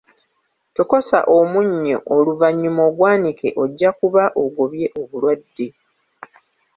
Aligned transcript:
Tokosa 0.75 1.17
omunnyo 1.37 1.97
oluvannyuma 2.15 2.81
ogwanike 2.89 3.47
ojja 3.63 3.89
kuba 3.99 4.23
ogobye 4.43 4.87
obulwadde. 5.01 5.67